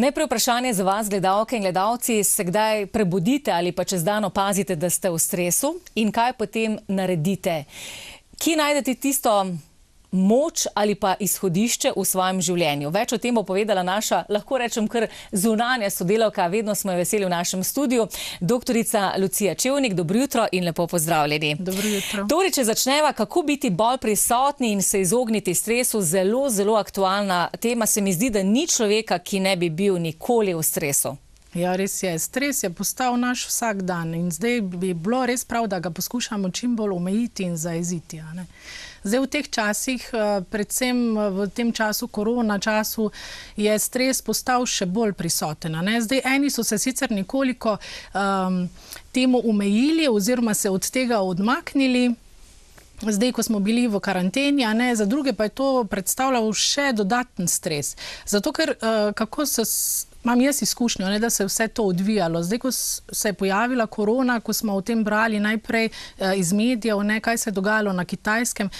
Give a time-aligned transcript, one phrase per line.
[0.00, 4.76] Najprej vprašanje za vas, gledalke in gledalci, se kdaj prebudite ali pa čez dan opazite,
[4.76, 7.64] da ste v stresu in kaj potem naredite?
[8.38, 9.34] Kje najdete tisto
[10.10, 12.90] moč ali pa izhodišče v svojem življenju.
[12.90, 17.24] Več o tem bo povedala naša, lahko rečem, kar zunanja sodelavka, vedno smo jo veseli
[17.24, 18.08] v našem studiu,
[18.40, 19.94] doktorica Lucija Čevnik.
[19.94, 21.56] Dobro jutro in lepo pozdravljeni.
[21.58, 22.26] Dobro jutro.
[22.28, 27.86] Torej, če začneva, kako biti bolj prisotni in se izogniti stresu, zelo, zelo aktualna tema.
[27.86, 31.16] Se mi zdi, da ni človeka, ki ne bi bil nikoli v stresu.
[31.54, 32.18] Ja, res je.
[32.18, 36.50] Stres je postal naš vsak dan in zdaj bi bilo res prav, da ga poskušamo
[36.50, 38.22] čim bolj omejiti in zaeziti.
[39.00, 43.10] Zdaj, v teh časih, eh, predvsem eh, v tem času, korona času,
[43.56, 45.72] je stres postal še bolj prisoten.
[45.80, 47.78] Zdaj, eni so se sicer nekoliko
[48.12, 48.68] um,
[49.12, 52.14] temu omejili, oziroma se od tega odmaknili.
[53.00, 57.48] Zdaj, ko smo bili v karanteni, ne, za druge pa je to predstavljalo še dodaten
[57.48, 57.96] stres.
[58.28, 59.64] Zato, ker uh, kako se
[60.24, 62.42] imam jaz izkušnjo, ne, da se je vse to odvijalo.
[62.42, 67.02] Zdaj, ko se je pojavila korona, ko smo o tem brali najprej uh, iz medijev,
[67.02, 68.70] ne, kaj se je dogajalo na kitajskem.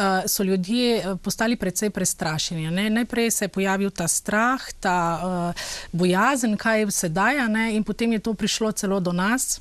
[0.00, 2.70] Uh, so ljudje uh, postali precej prestrašeni.
[2.70, 2.90] Ne?
[2.90, 5.62] Najprej se je pojavil ta strah, ta uh,
[5.92, 9.60] bojazen, kaj se daje, in potem je to prišlo celo do nas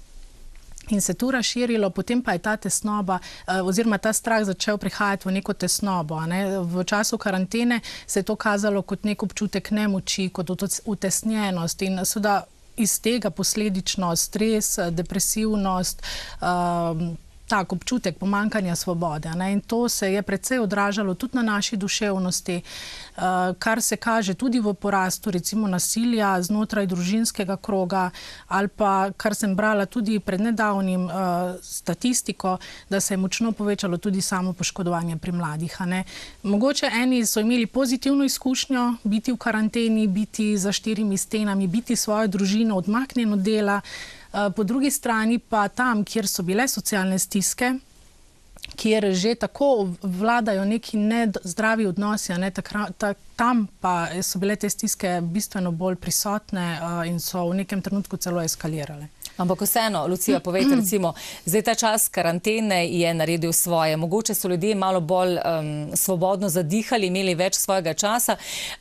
[0.92, 5.28] in se tu razširilo, potem pa je ta tesnoba, eh, oziroma ta strah začel prihajati
[5.28, 6.20] v neko tesnobo.
[6.26, 6.60] Ne?
[6.60, 10.50] V času karantene se je to kazalo kot nek občutek nemoči, kot
[10.86, 12.44] utesnjenost in seveda
[12.78, 16.02] iz tega posledično stres, depresivnost.
[16.42, 17.18] Um,
[17.50, 19.30] tak občutek pomankanja svobode.
[19.36, 19.54] Ne?
[19.54, 23.24] In to se je predvsej odražalo tudi na naši duševnosti, uh,
[23.60, 28.10] kar se kaže tudi v porastu recimo nasilja znotraj družinskega kroga
[28.48, 31.12] ali pa, kar sem brala tudi pred nedavnim uh,
[31.62, 32.58] statistiko,
[32.90, 35.78] da se je močno povečalo tudi samo poškodovanje pri mladih.
[36.44, 42.28] Mogoče eni so imeli pozitivno izkušnjo biti v karanteni, biti za štirimi stenami, biti svojo
[42.28, 44.19] družino odmaknjeno dela, Eh,
[44.56, 47.74] po drugi strani pa tam, kjer so bile socialne stiske,
[48.76, 54.70] kjer že tako vladajo neki nezdravi odnosi, ne, takra, ta, tam pa so bile te
[54.70, 59.10] stiske bistveno bolj prisotne uh, in so v nekem trenutku celo eskalirale.
[59.40, 61.14] Ampak vseeno, Lucija, povejte, recimo,
[61.46, 63.98] zdaj ta čas karantene je naredil svoje.
[63.98, 68.36] Mogoče so ljudje malo bolj um, svobodno zadihali, imeli več svojega časa.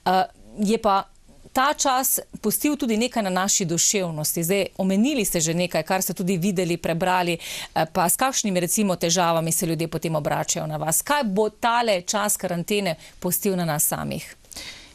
[0.04, 0.22] Uh,
[0.58, 1.04] je pa
[1.58, 4.44] ta čas pustil tudi nekaj na naši duševnosti.
[4.44, 8.96] Zdaj, omenili ste že nekaj, kar ste tudi videli, prebrali, eh, pa s kakšnimi recimo
[8.96, 11.02] težavami se ljudje potem obračajo na vas.
[11.02, 14.36] Kaj bo tale čas karantene pustil na nas samih?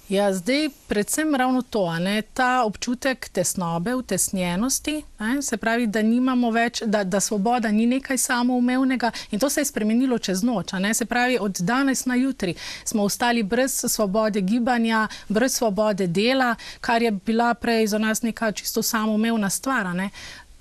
[0.09, 6.51] Ja, zdaj predvsem ravno to, ne, ta občutek tesnobe, utesnjenosti, ne, se pravi, da nimamo
[6.51, 10.73] več, da, da svoboda ni nekaj samoumevnega in to se je spremenilo čez noč.
[10.79, 12.55] Ne, se pravi, od danes na jutri
[12.85, 18.51] smo ostali brez svobode gibanja, brez svobode dela, kar je bila prej za nas neka
[18.51, 19.95] čisto samoumevna stvar.
[19.95, 20.09] Ne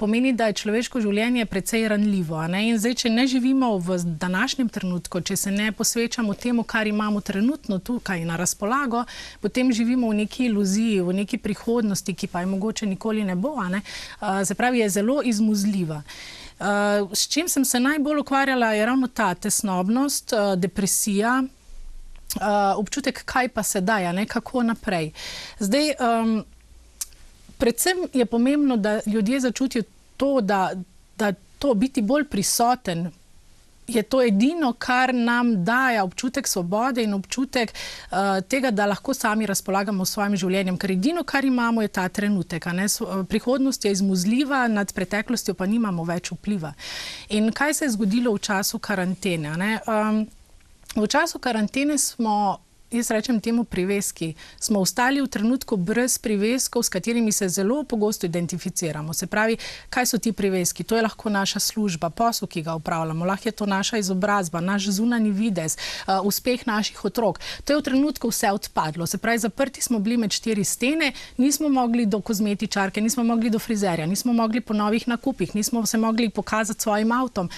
[0.03, 2.41] pomeni, da je človeško življenje precej ranljivo.
[2.59, 7.21] In zdaj, če ne živimo v današnjem trenutku, če se ne posvečamo temu, kar imamo
[7.23, 9.05] trenutno tukaj na razpolago,
[9.41, 13.55] potem živimo v neki iluziji, v neki prihodnosti, ki pa je mogoče nikoli ne bo.
[13.71, 13.85] Ne?
[14.45, 16.03] Se pravi, je zelo izmuzljiva.
[16.63, 23.23] Uh, s čim sem se najbolj ukvarjala, je ravno ta tesnobnost, uh, depresija, uh, občutek,
[23.25, 25.13] kaj pa se daje, kako naprej.
[25.59, 26.43] Zdaj, um,
[27.63, 29.83] predvsem je pomembno, da ljudje začutijo
[30.17, 30.71] to, da,
[31.19, 33.11] da to biti bolj prisoten.
[33.87, 38.19] Je to edino, kar nam daje občutek svobode in občutek uh,
[38.49, 40.79] tega, da lahko sami razpolagamo s svojim življenjem.
[40.79, 42.67] Ker edino, kar imamo, je ta trenutek.
[43.29, 46.75] Prihodnost je izmuzljiva, nad preteklostjo pa nimamo več vpliva.
[47.29, 49.79] In kaj se je zgodilo v času karantene?
[49.87, 50.25] Um,
[50.97, 52.59] v času karantene smo
[52.93, 58.27] jaz rečem temu priveski, smo ostali v trenutku brez priveskov, s katerimi se zelo pogosto
[58.27, 59.13] identificiramo.
[59.15, 59.57] Se pravi,
[59.91, 60.85] kaj so ti priveski?
[60.85, 64.89] To je lahko naša služba, posel, ki ga upravljamo, lahko je to naša izobrazba, naš
[64.89, 65.77] zunani videz,
[66.07, 67.41] uh, uspeh naših otrok.
[67.65, 69.07] To je v trenutku vse odpadlo.
[69.07, 73.59] Se pravi, zaprti smo bili med štiri stene, nismo mogli do kozmetičarke, nismo mogli do
[73.59, 77.49] frizerja, nismo mogli po novih nakupih, nismo se mogli pokazati svojim avtom.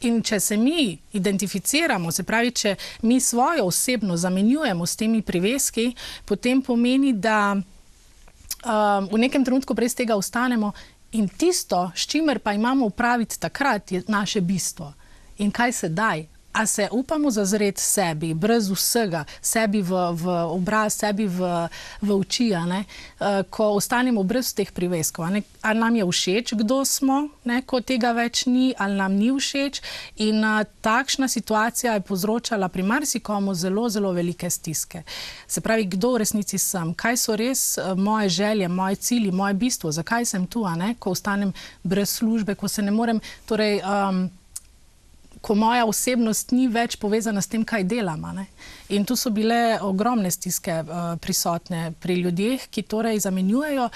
[0.00, 5.94] In če se mi identificiramo, se pravi, če mi svojo osebno zamenjujemo s temi priveski,
[6.24, 10.72] potem pomeni, da um, v nekem trenutku brez tega ostanemo
[11.16, 14.92] in tisto, s čimer pa imamo upraviti takrat, je naše bistvo.
[15.38, 16.26] In kaj se daj?
[16.56, 21.68] A se upamo zazreti sebi, brez vsega, sebi v, v obraz, sebi v,
[22.00, 25.28] v oči, uh, ko ostanemo brez teh priveskov.
[25.60, 29.82] Ali nam je všeč, kdo smo, ne, ko tega več ni, ali nam ni všeč.
[30.24, 35.04] In uh, takšna situacija je povzročala pri marsikomu zelo, zelo velike stiske.
[35.46, 39.54] Se pravi, kdo v resnici sem, kaj so res uh, moje želje, moje cilji, moje
[39.54, 40.64] bistvo, zakaj sem tu,
[40.98, 41.52] ko ostanem
[41.84, 43.20] brez službe, ko se ne morem.
[43.44, 44.24] Torej, um,
[45.46, 48.24] ko moja osebnost ni več povezana s tem, kaj delam.
[48.90, 53.86] In tu so bile ogromne stiske uh, prisotne pri ljudeh, ki torej zamenjujejo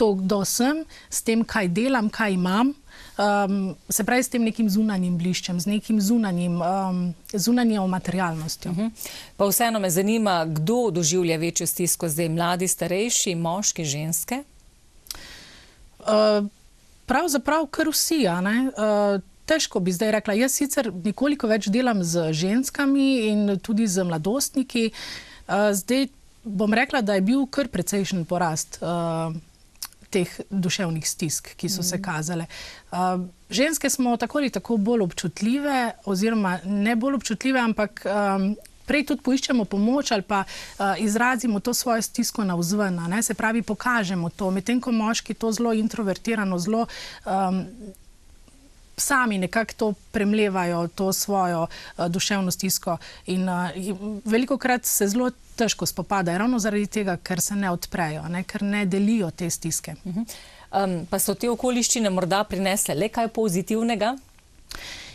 [0.00, 0.80] to, kdo sem,
[1.12, 2.72] s tem, kaj delam, kaj imam.
[3.14, 8.72] Um, se pravi, s tem nekim zunanjim bliščem, z nekim zunanjim, um, zunanjo materialnostjo.
[8.72, 8.86] Uh mhm.
[8.86, 9.12] -huh.
[9.36, 14.42] Pa vseeno me zanima, kdo doživlja večjo stisko zdaj, mladi, starejši, moški, ženske?
[16.00, 16.48] Uh,
[17.06, 18.24] pravzaprav, kar vsi.
[18.26, 20.34] Uh, težko bi zdaj rekla.
[20.38, 24.90] Jaz sicer nekoliko več delam z ženskami in tudi z mladostniki.
[25.48, 26.08] Zdaj
[26.44, 28.80] bom rekla, da je bil kar precejšen porast.
[30.14, 32.04] Teh duševnih stisk, ki so se mhm.
[32.04, 32.46] kazale.
[33.50, 38.06] Ženske smo tako ali tako bolj občutljive, oziroma ne bolj občutljive, ampak
[38.86, 43.00] prej tudi poiščemo pomoč ali pa uh, izrazimo to svojo stisko na vzven.
[43.22, 46.86] Se pravi, pokažemo to, medtem ko moški to zelo introvertirano, zelo.
[47.24, 47.64] Um,
[48.96, 52.96] sami nekako to premlevajo, to svojo uh, duševno stisko.
[53.26, 53.70] In uh,
[54.24, 58.62] veliko krat se zelo težko spopadajo, ravno zaradi tega, ker se ne odprejo, ne, ker
[58.62, 59.94] ne delijo te stiske.
[60.04, 60.26] Uh -huh.
[60.84, 64.16] um, pa so te okoliščine morda prinesle le kaj pozitivnega?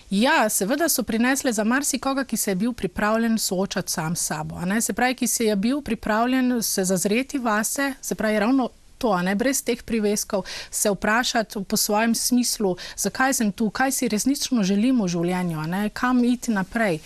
[0.10, 4.62] Ja, seveda so prinesle za marsikoga, ki se je bil pripravljen soočati sam s sabo.
[4.82, 8.70] Se pravi, ki se je bil pripravljen se zazreti vase, se pravi, ravno
[9.00, 14.12] to, ne, brez teh priveskov, se vprašati po svojem smislu, zakaj sem tu, kaj si
[14.12, 17.00] resnično želimo v življenju, ne, kam iti naprej.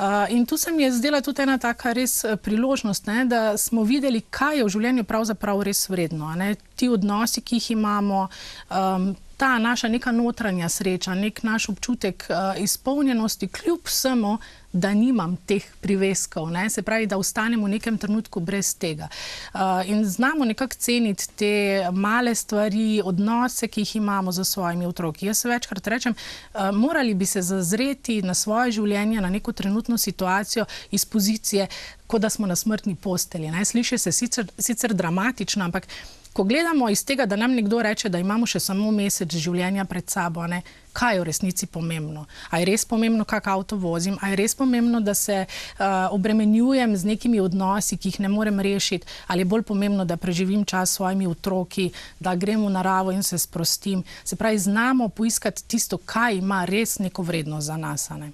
[0.00, 3.56] Uh, in tu se mi je zdela tudi ena taka res uh, priložnost, ne, da
[3.60, 6.30] smo videli, kaj je v življenju pravzaprav res vredno.
[6.40, 8.28] Ne, ti odnosi, ki jih imamo.
[8.70, 9.10] Um,
[9.40, 14.38] Ta naša neka notranja sreča, nek naš občutek uh, izpolnjenosti, kljub vsemu,
[14.72, 16.70] da nimam teh priveskov, ne?
[16.70, 19.08] se pravi, da ostanem v nekem trenutku brez tega.
[19.54, 25.26] Uh, in znamo nekako ceniti te male stvari, odnose, ki jih imamo z svojimi otroki.
[25.26, 30.64] Jaz večkrat rečem, uh, morali bi se zazreti na svoje življenje, na neko trenutno situacijo
[30.90, 31.66] iz pozicije,
[32.06, 33.50] kot da smo na smrtni posteli.
[33.50, 33.64] Ne?
[33.64, 35.86] Sliši se sicer, sicer dramatično, ampak.
[36.32, 40.06] Ko gledamo iz tega, da nam nekdo reče, da imamo še samo mesec življenja pred
[40.10, 40.60] sabo, ne,
[40.94, 42.22] kaj je v resnici pomembno?
[42.50, 44.14] A je res pomembno, kak avto vozim?
[44.22, 45.84] A je res pomembno, da se uh,
[46.14, 49.10] obremenjujem z nekimi odnosi, ki jih ne morem rešiti?
[49.26, 51.88] Ali je bolj pomembno, da preživim čas s svojimi otroki,
[52.20, 54.04] da grem v naravo in se sprostim?
[54.24, 58.06] Se pravi, znamo poiskati tisto, kaj ima res neko vrednost za nas.
[58.14, 58.30] Ne?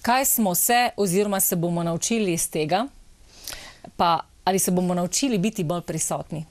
[0.00, 2.86] Kaj smo se oziroma se bomo naučili iz tega?
[3.96, 6.46] Pa ali se bomo naučili biti bolj prisotni?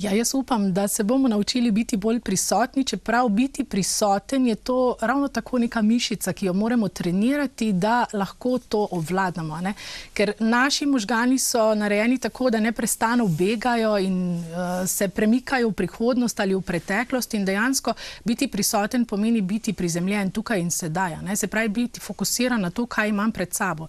[0.00, 4.96] Ja, jaz upam, da se bomo naučili biti bolj prisotni, čeprav biti prisoten je to
[5.00, 9.60] ravno tako neka mišica, ki jo moramo trenirati, da lahko to obvladamo.
[9.60, 9.74] Ne?
[10.14, 15.72] Ker naši možgani so narejeni tako, da ne prestano begajo in uh, se premikajo v
[15.72, 17.94] prihodnost ali v preteklost in dejansko
[18.24, 21.16] biti prisoten pomeni biti prizemljen tukaj in sedaj.
[21.22, 21.36] Ne?
[21.36, 23.88] Se pravi, biti fokusiran na to, kaj imam pred sabo.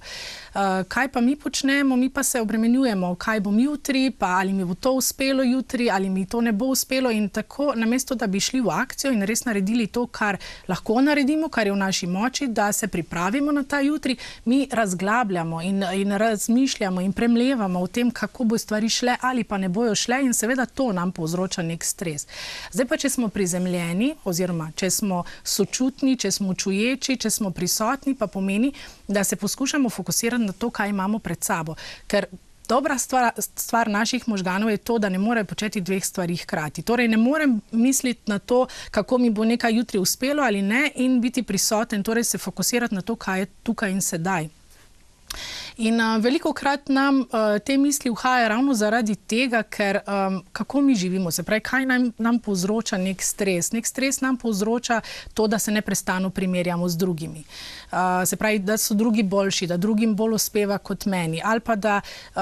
[0.52, 4.66] Uh, kaj pa mi počnemo, mi pa se obremenjujemo, kaj bom jutri, pa ali mi
[4.66, 7.12] bo to uspelo jutri ali mi to ne bo uspelo.
[7.12, 10.38] In tako, namesto da bi šli v akcijo in res naredili to, kar
[10.68, 15.62] lahko naredimo, kar je v naši moči, da se pripravimo na ta jutri, mi razglabljamo
[15.62, 19.96] in, in razmišljamo in premlevamo o tem, kako bo stvari šle ali pa ne bojo
[19.96, 22.28] šle, in seveda to nam povzroča nek stres.
[22.72, 28.16] Zdaj pa, če smo prizemljeni, oziroma če smo sočutni, če smo čuječi, če smo prisotni,
[28.16, 28.74] pa pomeni,
[29.12, 31.76] da se poskušamo fokusirati na to, kaj imamo pred sabo.
[32.08, 32.26] Ker
[32.68, 36.82] dobra stvar, stvar naših možganov je to, da ne morejo početi dveh stvari hkrati.
[36.82, 41.22] Torej, ne morem misliti na to, kako mi bo nekaj jutri uspelo ali ne, in
[41.22, 44.48] biti prisoten, torej se fokusirati na to, kaj je tukaj in sedaj.
[45.78, 50.82] In uh, veliko krat nam uh, te misli vhajajo ravno zaradi tega, ker um, kako
[50.82, 53.72] mi živimo, se pravi, kaj nam, nam povzroča nek stres.
[53.72, 55.02] Nek stres nam povzroča
[55.34, 57.44] to, da se neprestano primerjamo z drugimi.
[57.92, 61.42] Uh, se pravi, da so drugi boljši, da drugim bolj uspeva kot meni.
[61.44, 62.42] Ali pa da uh,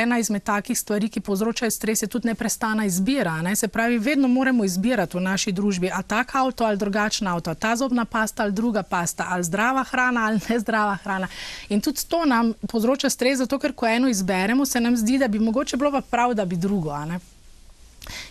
[0.00, 3.42] ena izmed takih stvari, ki povzročajo stres, je tudi neprestana izbira.
[3.42, 3.56] Ne?
[3.56, 7.76] Se pravi, vedno moramo izbirati v naši družbi, ali tak avto ali drugačen avto, ta
[7.76, 11.28] zobna pasta ali druga pasta, ali zdrava hrana ali nezdrava hrana.
[11.68, 15.28] In tudi to nam povzroča stres, zato ker ko eno izberemo, se nam zdi, da
[15.28, 16.94] bi mogoče bilo pa prav, da bi drugo.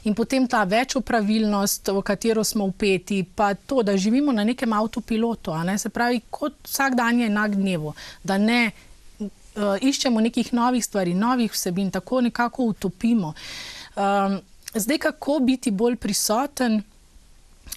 [0.04, 5.56] In potem ta večopravilnost, v katero smo upeti, pa to, da živimo na nekem avtopilotu,
[5.66, 5.78] ne?
[5.78, 8.72] se pravi, kot vsak dan je enak dnevu, da ne
[9.20, 9.28] uh,
[9.82, 13.34] iščemo nekih novih stvari, novih vsebin, tako nekako utopimo.
[13.96, 14.40] Um,
[14.74, 16.82] zdaj, kako biti bolj prisoten?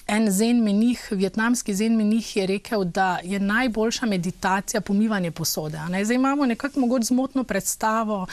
[0.06, 5.78] En zen menih, vietnamski zen menih je rekel, da je najboljša meditacija pomivanje posode.
[5.90, 6.04] Ne?
[6.04, 8.26] Zdaj imamo nekako mogoče zmotno predstavo,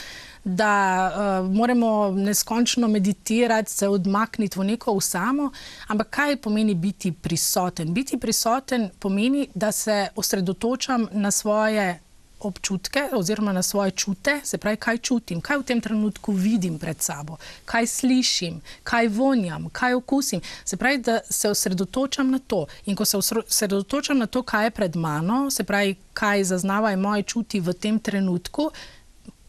[0.44, 5.50] da uh, moramo neskončno meditirati, se odmakniti v neko usamo,
[5.86, 7.94] ampak kaj pomeni biti prisoten?
[7.94, 12.03] Biti prisoten pomeni, da se osredotočam na svoje
[12.44, 17.02] občutke oziroma na svoje čute, se pravi, kaj čutim, kaj v tem trenutku vidim pred
[17.02, 20.40] sabo, kaj slišim, kaj vonjam, kaj okusim.
[20.64, 22.66] Se pravi, da se osredotočam na to.
[22.86, 27.22] In ko se osredotočam na to, kaj je pred mano, se pravi, kaj zaznavajo moje
[27.22, 28.70] čuti v tem trenutku,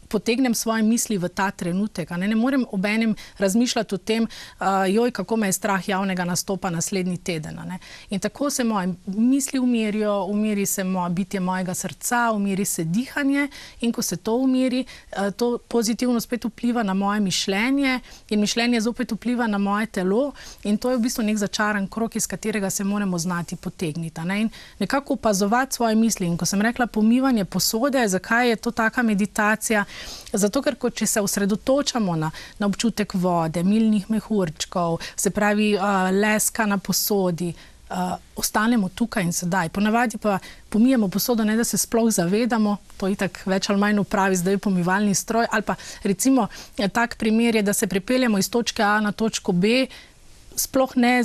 [0.06, 2.10] potegnem svoje misli v ta trenutek.
[2.10, 6.24] Ne, ne morem ob enem razmišljati o tem, uh, joj, kako me je strah javnega
[6.24, 7.58] nastopa naslednji teden.
[8.10, 13.48] In tako se moje misli umirijo, umiri se moje bitje mojega srca, umiri se dihanje
[13.80, 14.84] in ko se to umiri,
[15.16, 20.32] uh, to pozitivno spet vpliva na moje mišljenje in mišljenje zopet vpliva na moje telo
[20.64, 24.20] in to je v bistvu nek začaran krok, iz katerega se moramo znati potegniti.
[24.20, 24.40] Ne?
[24.40, 26.26] In nekako opazovati svoje misli.
[26.26, 29.84] In ko sem rekla pomivanje posode, zakaj je to taka meditacija?
[30.32, 36.10] Zato, ker ko, če se osredotočamo na, na občutek vode, milnih mehurčkov, se pravi uh,
[36.12, 37.54] leska na posodi.
[37.86, 39.68] Uh, ostanemo tukaj in sedaj.
[39.70, 40.40] Ponavadi pa
[40.74, 44.58] pomijemo posodo, ne da se sploh zavedamo, to je tako več ali manj upravi, zdaj
[44.58, 45.46] pomivalni stroj.
[45.54, 46.48] Ali pa recimo
[46.92, 49.86] tak primer je, da se pripeljemo iz točke A na točko B,
[50.56, 51.20] sploh ne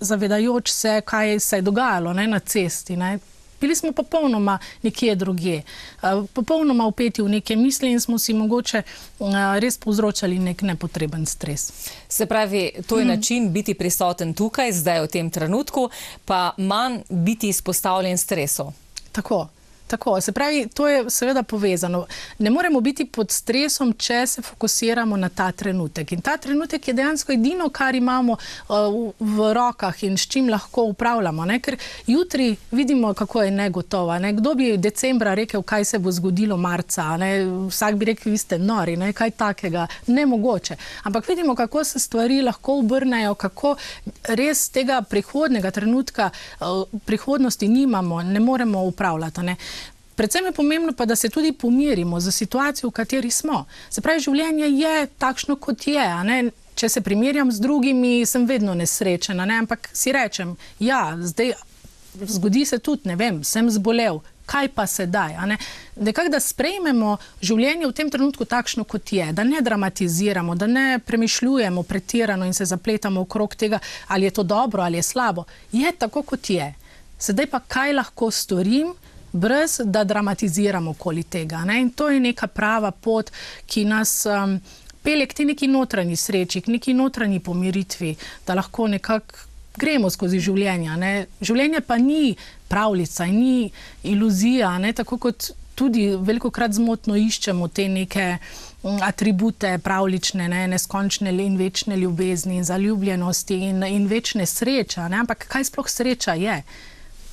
[0.00, 2.96] zavedajoč se, kaj se je dogajalo ne, na cesti.
[2.96, 3.18] Ne
[3.60, 5.62] bili smo popolnoma nekje druge,
[6.32, 8.82] popolnoma upeti v neke misli in smo si mogoče
[9.60, 11.72] res povzročali nek nepotreben stres.
[12.08, 13.14] Se pravi, to je mhm.
[13.14, 15.90] način biti prisoten tukaj, zdaj v tem trenutku,
[16.24, 18.72] pa manj biti izpostavljen stresu.
[19.12, 19.48] Tako.
[19.86, 22.06] Tako, se pravi, to je seveda povezano.
[22.38, 26.12] Ne moremo biti pod stresom, če se fokusiramo na ta trenutek.
[26.12, 28.76] In ta trenutek je dejansko edino, kar imamo uh,
[29.20, 31.44] v, rokah in s čim lahko upravljamo.
[31.44, 31.58] Ne?
[31.60, 31.76] Ker
[32.06, 34.18] jutri vidimo, kako je negotova.
[34.18, 34.32] Ne?
[34.32, 37.16] Kdo bi decembra rekel, kaj se bo zgodilo marca?
[37.20, 37.44] Ne?
[37.68, 39.12] Vsak bi rekel, vi ste nori, ne?
[39.12, 39.86] kaj takega.
[40.06, 40.76] Nemogoče.
[41.02, 43.76] Ampak vidimo, kako se stvari lahko obrnejo, kako
[44.32, 49.40] res tega prihodnega trenutka, uh, prihodnosti nimamo, ne moremo upravljati.
[49.40, 49.56] Ne?
[50.14, 53.64] Predvsem je pomembno pa, da se tudi pomirimo za situacijo, v kateri smo.
[53.90, 56.50] Se pravi, življenje je takšno, kot je.
[56.74, 59.58] Če se primerjam z drugimi, sem vedno nesrečen, ne?
[59.62, 61.54] ampak si rečem, ja, zdaj
[62.22, 64.20] zgodi se tudi, ne vem, sem zbolel.
[64.46, 65.38] Kaj pa sedaj?
[65.96, 70.98] Nekako, da sprejmemo življenje v tem trenutku takšno, kot je, da ne dramatiziramo, da ne
[71.00, 75.46] premišljujemo pretirano in se zapletamo okrog tega, ali je to dobro ali je slabo.
[75.72, 76.74] Je tako, kot je.
[77.18, 78.92] Sedaj pa kaj lahko storim,
[79.34, 81.64] brez da dramatiziramo okoli tega.
[81.64, 81.80] Ne?
[81.80, 83.32] In to je neka prava pot,
[83.66, 84.60] ki nas um,
[85.02, 88.14] pelje k neki notranji sreči, k neki notranji pomiritvi,
[88.46, 90.96] da lahko nekako gremo skozi življenje.
[90.96, 91.26] Ne?
[91.42, 92.36] Življenje pa ni
[92.68, 93.70] pravljica, ni
[94.02, 94.92] iluzija, ne?
[94.92, 98.36] tako kot tudi veliko krat zmotno iščemo te neke.
[98.84, 105.00] Um, atribute pravlične, ne, neskončne in večne ljubezni, in zaljubljenosti in, in večne sreče.
[105.00, 106.58] Ampak kaj sploh sreča je?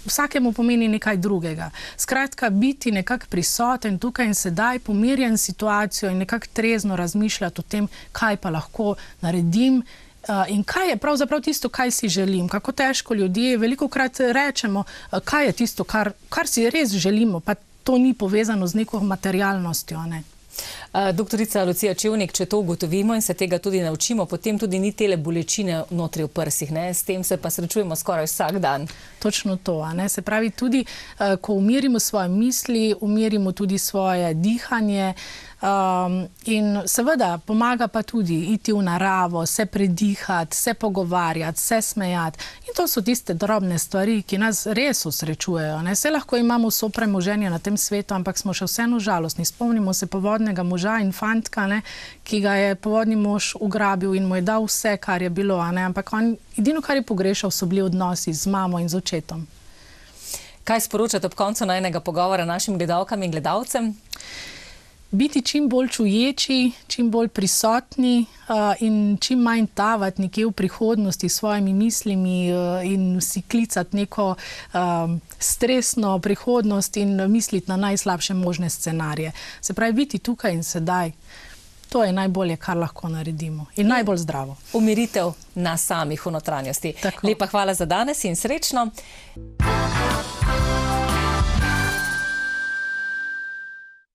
[0.06, 1.70] Vsakemu pomeni nekaj drugega.
[1.98, 7.88] Skratka, biti nekako prisoten tukaj in sedaj, pomirjen situacijo in nekako trezno razmišljati o tem,
[8.12, 9.84] kaj pa lahko naredim.
[10.22, 12.48] Uh, in kaj je pravzaprav tisto, kar si želim?
[12.48, 17.40] Kako težko ljudje veliko krat rečemo, uh, kaj je tisto, kar, kar si res želimo,
[17.40, 20.04] pa to ni povezano z neko materialnostjo.
[20.06, 20.24] Ne?
[20.94, 24.92] Eh, doktorica Lucija Čevnik, če to ugotovimo in se tega tudi naučimo, potem tudi ni
[24.92, 26.72] tele bolečine notri v prsih.
[26.72, 26.90] Ne?
[26.94, 28.88] S tem se pa srečujemo skoraj vsak dan.
[29.20, 29.80] Točno to.
[30.08, 35.14] Se pravi, tudi uh, ko umirimo svoje misli, umirimo tudi svoje dihanje.
[35.62, 42.40] Um, in seveda pomaga pa tudi iti v naravo, se predihati, se pogovarjati, se smejati.
[42.68, 45.82] In to so tiste drobne stvari, ki nas res usrečujejo.
[45.82, 45.94] Ne?
[45.94, 49.46] Vse lahko imamo vso premoženje na tem svetu, ampak smo še vseeno žalostni.
[49.46, 51.84] Spomnimo se povodnega moža in fantka, ne?
[52.24, 55.60] ki ga je povodni mož ugrabil in mu je dal vse, kar je bilo.
[55.62, 59.46] Ampak on, edino, kar je pogrešal, so bili odnosi z mamo in z očetom.
[60.66, 63.94] Kaj sporočate ob koncu najnega pogovora našim gledalkam in gledalcem?
[65.12, 71.30] Biti čim bolj čuječi, čim bolj prisotni uh, in čim manj tavati nekje v prihodnosti
[71.30, 74.36] s svojimi mislimi uh, in si klicati neko
[74.74, 79.32] um, stresno prihodnost in misliti na najslabše možne scenarije.
[79.62, 81.12] Se pravi, biti tukaj in sedaj.
[81.90, 84.56] To je najbolje, kar lahko naredimo in najbolj zdravo.
[84.74, 86.94] Umiritev na samih v notranjosti.
[87.02, 87.28] Tako.
[87.28, 88.92] Lepa hvala za danes in srečno.